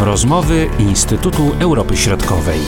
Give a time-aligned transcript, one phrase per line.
[0.00, 2.58] Rozmowy Instytutu Europy Środkowej.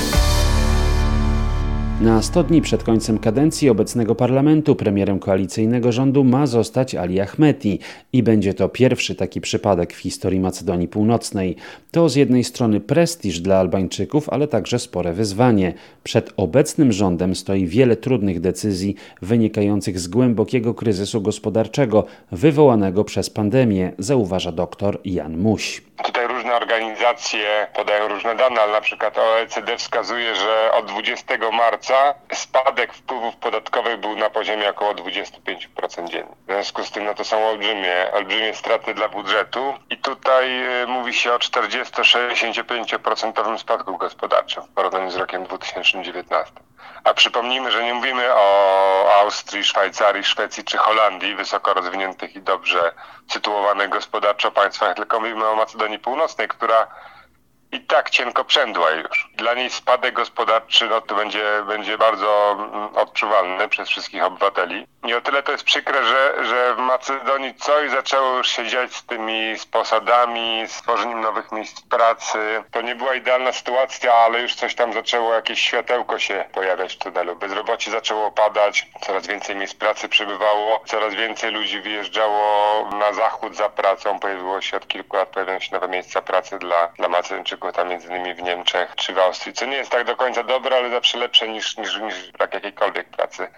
[2.01, 7.79] Na 100 dni przed końcem kadencji obecnego parlamentu premierem koalicyjnego rządu ma zostać Ali Ahmeti
[8.13, 11.57] i będzie to pierwszy taki przypadek w historii Macedonii Północnej.
[11.91, 15.75] To z jednej strony prestiż dla Albańczyków, ale także spore wyzwanie.
[16.05, 23.93] Przed obecnym rządem stoi wiele trudnych decyzji wynikających z głębokiego kryzysu gospodarczego wywołanego przez pandemię,
[23.99, 25.83] zauważa dr Jan Muś.
[26.51, 32.95] Różne organizacje podają różne dane, ale na przykład OECD wskazuje, że od 20 marca spadek
[32.95, 36.35] wpływów podatkowych był na poziomie około 25% dziennie.
[36.47, 40.87] W związku z tym no to są olbrzymie, olbrzymie straty dla budżetu i tutaj y,
[40.87, 46.53] mówi się o 40-65% spadku gospodarczym w porównaniu z rokiem 2019.
[47.05, 52.93] A przypomnijmy, że nie mówimy o Austrii, Szwajcarii, Szwecji czy Holandii, wysoko rozwiniętych i dobrze
[53.33, 56.87] sytuowanych gospodarczo państwach, tylko mówimy o Macedonii Północnej, która
[57.73, 59.31] i tak cienko przędła już.
[59.35, 64.87] Dla niej spadek gospodarczy no, to będzie, będzie bardzo mm, odczuwalny przez wszystkich obywateli.
[65.07, 68.95] I o tyle to jest przykre, że, że w Macedonii coś zaczęło już się dziać
[68.95, 72.65] z tymi sposadami, z tworzeniem nowych miejsc pracy.
[72.71, 76.99] To nie była idealna sytuacja, ale już coś tam zaczęło, jakieś światełko się pojawiać w
[76.99, 77.37] tunelu.
[77.37, 83.69] Bezrobocie zaczęło padać, coraz więcej miejsc pracy przybywało, coraz więcej ludzi wyjeżdżało na zachód za
[83.69, 84.19] pracą.
[84.19, 88.09] Pojawiło się od kilku lat, pojawiają się nowe miejsca pracy dla, dla Macedończyków, tam między
[88.09, 91.19] innymi w Niemczech czy w Austrii, co nie jest tak do końca dobre, ale zawsze
[91.19, 93.49] lepsze niż, niż, niż brak jakiejkolwiek pracy.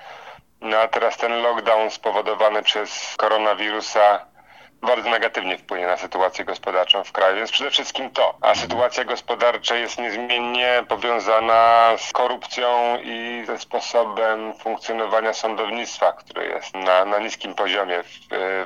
[0.61, 4.27] No a teraz ten lockdown spowodowany przez koronawirusa
[4.83, 8.35] bardzo negatywnie wpłynie na sytuację gospodarczą w kraju, więc przede wszystkim to.
[8.41, 16.75] A sytuacja gospodarcza jest niezmiennie powiązana z korupcją i ze sposobem funkcjonowania sądownictwa, które jest
[16.75, 18.09] na, na niskim poziomie w,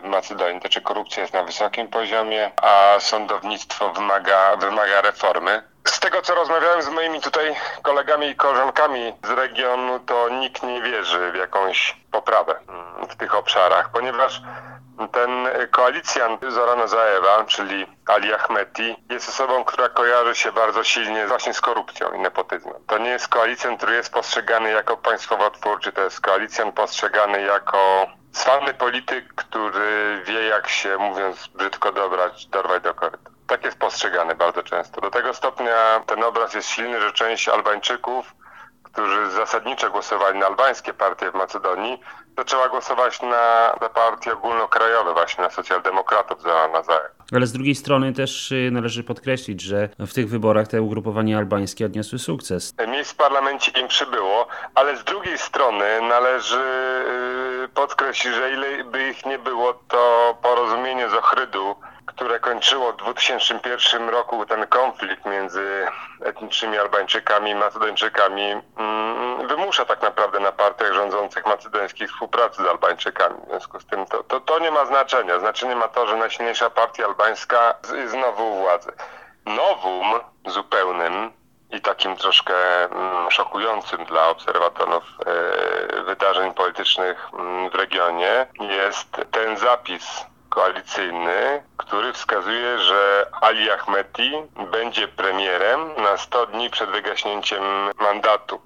[0.01, 0.61] w Macedonii.
[0.61, 5.63] Znaczy korupcja jest na wysokim poziomie, a sądownictwo wymaga, wymaga reformy.
[5.85, 10.83] Z tego, co rozmawiałem z moimi tutaj kolegami i koleżankami z regionu, to nikt nie
[10.83, 14.43] wierzy w jakąś poprawę mm, w tych obszarach, ponieważ
[15.13, 21.55] ten koalicjant Zorana Zaewa, czyli Ali Ahmeti, jest osobą, która kojarzy się bardzo silnie właśnie
[21.55, 22.75] z korupcją i nepotyzmem.
[22.87, 28.75] To nie jest koalicjant, który jest postrzegany jako państwowotwórczy, to jest koalicjant postrzegany jako sławny
[28.75, 33.31] polityk, który wie jak się, mówiąc brzydko, dobrać, dorwać do koryta.
[33.47, 35.01] Tak jest postrzegany bardzo często.
[35.01, 38.35] Do tego stopnia ten obraz jest silny, że część Albańczyków,
[38.97, 42.01] którzy zasadniczo głosowali na albańskie partie w Macedonii,
[42.37, 47.11] zaczęła głosować na, na partie ogólnokrajowe, właśnie na socjaldemokratów za Nazajem.
[47.33, 51.87] Ale z drugiej strony też y, należy podkreślić, że w tych wyborach te ugrupowania albańskie
[51.87, 52.75] odniosły sukces.
[52.89, 56.65] Miejsc w parlamencie im przybyło, ale z drugiej strony należy
[57.65, 61.77] y, podkreślić, że ile by ich nie było, to porozumienie z Ochrydu
[62.17, 65.87] które kończyło w 2001 roku ten konflikt między
[66.23, 68.43] etnicznymi Albańczykami i Macedończykami,
[68.77, 73.37] mm, wymusza tak naprawdę na partiach rządzących macedońskich współpracy z Albańczykami.
[73.47, 75.39] W związku z tym to, to, to nie ma znaczenia.
[75.39, 78.93] Znaczenie ma to, że najsilniejsza partia albańska jest znowu u władzy.
[79.47, 81.33] Nowum zupełnym
[81.71, 89.57] i takim troszkę mm, szokującym dla obserwatorów e, wydarzeń politycznych mm, w regionie jest ten
[89.57, 94.33] zapis koalicyjny, który wskazuje, że Ali Ahmeti
[94.73, 97.63] będzie premierem na 100 dni przed wygaśnięciem
[98.01, 98.61] mandatu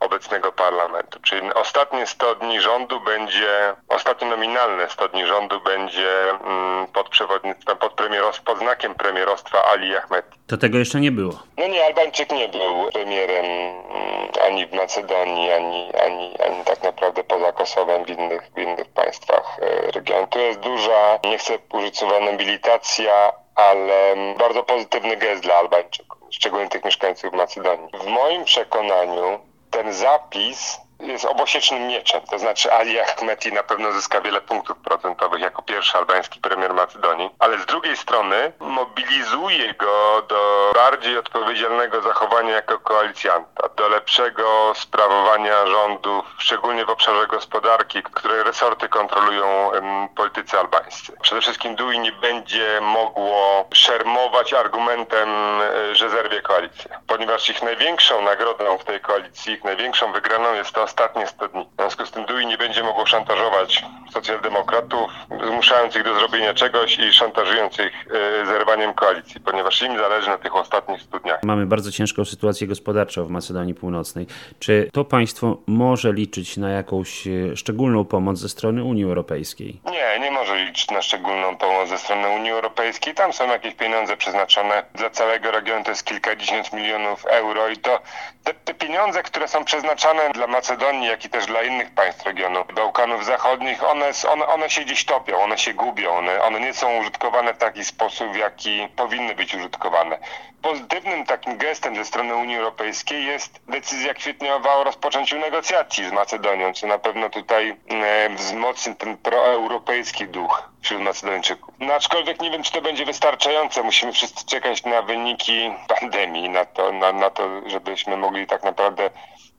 [0.00, 1.20] obecnego parlamentu.
[1.22, 7.76] Czyli ostatnie 100 dni rządu będzie, ostatnie nominalne 100 dni rządu będzie mm, pod przewodnictwem,
[7.76, 10.38] pod, premieros, pod znakiem premierostwa Ali Ahmeti.
[10.46, 11.42] To tego jeszcze nie było.
[11.58, 17.24] No nie, Albańczyk nie był premierem mm, ani w Macedonii, ani, ani, ani tak naprawdę
[17.24, 20.26] poza Kosowem w innych, w innych państwach e, regionu.
[20.26, 26.68] To jest duża, nie chcę użyć słowa nobilitacja, ale bardzo pozytywny gest dla Albańczyków, szczególnie
[26.68, 27.88] tych mieszkańców Macedonii.
[28.00, 32.20] W moim przekonaniu ten zapis jest obosiecznym mieczem.
[32.30, 37.30] To znaczy Ali Ahmeti na pewno zyska wiele punktów procentowych jako pierwszy albański premier Macedonii,
[37.38, 45.66] ale z drugiej strony mobilizuje go do bardziej odpowiedzialnego zachowania jako koalicjanta, do lepszego sprawowania
[45.66, 49.70] rządów, szczególnie w obszarze gospodarki, które resorty kontrolują
[50.16, 51.12] politycy albańscy.
[51.22, 58.22] Przede wszystkim DUI nie będzie mogło szermować argumentem, e, że zerwie koalicję, ponieważ ich największą
[58.22, 61.68] nagrodą w tej koalicji, ich największą wygraną jest to ostatnie 100 dni.
[61.72, 65.10] W związku z tym DUI nie będzie mogło szantażować socjaldemokratów,
[65.46, 68.06] zmuszając ich do zrobienia czegoś i szantażując ich
[68.42, 71.42] e, zerwaniem koalicji, ponieważ im zależy na tych ostatnich studniach.
[71.42, 74.26] Mamy bardzo ciężką sytuację gospodarczą w Macedonii Północnej.
[74.58, 79.80] Czy to państwo może liczyć na jakąś e, szczególną pomoc ze strony Unii Europejskiej?
[79.90, 83.14] Nie, nie może liczyć na szczególną pomoc ze strony Unii Europejskiej.
[83.14, 88.00] Tam są jakieś pieniądze przeznaczone dla całego regionu, to jest kilkadziesiąt milionów euro i to
[88.44, 92.64] te, te pieniądze, które są przeznaczane dla Macedonii, jak i też dla innych państw regionu
[92.74, 96.98] Bałkanów Zachodnich, one, one, one się gdzieś topią, one się gubią, one, one nie są
[96.98, 100.18] użytkowane w taki sposób, w jaki powinny być użytkowane.
[100.62, 106.72] Pozytywnym takim gestem ze strony Unii Europejskiej jest decyzja kwietniowa o rozpoczęciu negocjacji z Macedonią,
[106.72, 111.74] co na pewno tutaj e, wzmocni ten proeuropejski duch wśród Macedończyków.
[111.78, 113.82] No aczkolwiek nie wiem, czy to będzie wystarczające.
[113.82, 119.10] Musimy wszyscy czekać na wyniki pandemii, na to, na, na to żebyśmy mogli tak naprawdę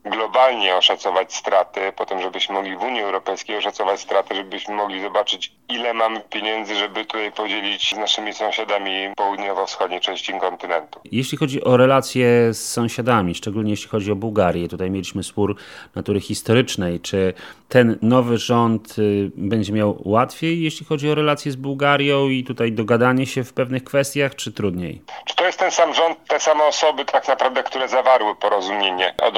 [0.05, 5.93] globalnie oszacować straty, potem żebyśmy mogli w Unii Europejskiej oszacować straty, żebyśmy mogli zobaczyć, ile
[5.93, 10.99] mamy pieniędzy, żeby tutaj podzielić z naszymi sąsiadami południowo-wschodniej części kontynentu.
[11.11, 15.55] Jeśli chodzi o relacje z sąsiadami, szczególnie jeśli chodzi o Bułgarię, tutaj mieliśmy spór
[15.95, 17.33] natury historycznej, czy
[17.69, 22.71] ten nowy rząd y, będzie miał łatwiej, jeśli chodzi o relacje z Bułgarią i tutaj
[22.71, 25.01] dogadanie się w pewnych kwestiach, czy trudniej?
[25.25, 29.31] Czy to jest ten sam rząd, te same osoby tak naprawdę, które zawarły porozumienie o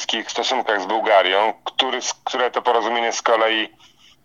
[0.00, 3.68] dobrosąsiedzkich stosunkach z Bułgarią, który, które to porozumienie z kolei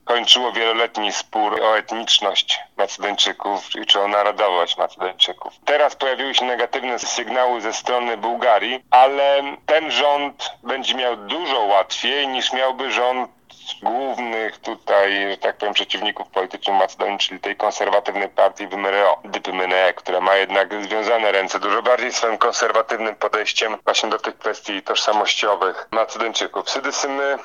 [0.06, 5.54] kończyło wieloletni spór o etniczność Macedończyków czy o narodowość Macedończyków.
[5.66, 12.28] Teraz pojawiły się negatywne sygnały ze strony Bułgarii, ale ten rząd będzie miał dużo łatwiej
[12.28, 13.36] niż miałby rząd
[13.84, 20.22] głównych tutaj, że tak powiem, przeciwników politycznych Macedonii, czyli tej konserwatywnej partii Wymereo, Dypymene, która
[20.22, 26.69] ma jednak związane ręce dużo bardziej swoim konserwatywnym podejściem właśnie do tych kwestii tożsamościowych Macedończyków.
[26.69, 27.38] Sydysymy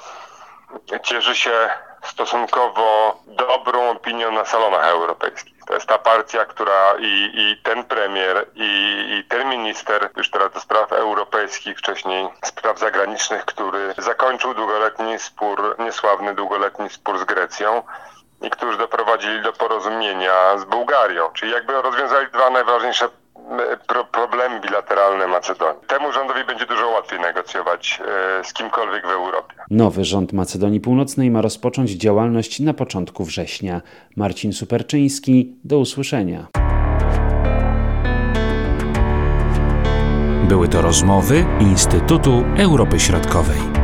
[1.02, 1.70] cieszy się
[2.05, 5.55] stosunkowo dobrą opinią na salonach europejskich.
[5.67, 10.52] To jest ta partia, która i, i ten premier, i, i ten minister, już teraz
[10.52, 17.82] do spraw europejskich, wcześniej spraw zagranicznych, który zakończył długoletni spór, niesławny długoletni spór z Grecją
[18.43, 21.31] i którzy doprowadzili do porozumienia z Bułgarią.
[21.32, 23.08] Czyli jakby rozwiązali dwa najważniejsze
[23.87, 25.87] pro, problemy bilateralne Macedonii.
[25.87, 27.20] Temu rządowi będzie dużo łatwiej
[27.80, 28.00] negocjować
[28.40, 29.54] e, z kimkolwiek w Europie.
[29.70, 33.82] Nowy rząd Macedonii Północnej ma rozpocząć działalność na początku września.
[34.16, 36.46] Marcin Superczyński, do usłyszenia.
[40.48, 43.79] Były to rozmowy Instytutu Europy Środkowej.